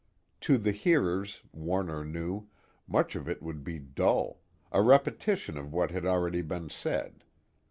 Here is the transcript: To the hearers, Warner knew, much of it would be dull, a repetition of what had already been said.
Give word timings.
To 0.39 0.57
the 0.57 0.71
hearers, 0.71 1.43
Warner 1.53 2.03
knew, 2.03 2.47
much 2.87 3.15
of 3.15 3.29
it 3.29 3.43
would 3.43 3.63
be 3.63 3.77
dull, 3.77 4.41
a 4.71 4.81
repetition 4.81 5.59
of 5.59 5.71
what 5.73 5.91
had 5.91 6.07
already 6.07 6.41
been 6.41 6.71
said. 6.71 7.23